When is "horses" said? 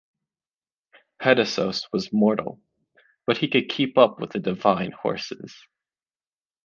4.93-5.55